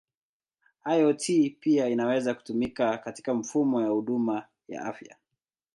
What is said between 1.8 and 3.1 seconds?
inaweza kutumika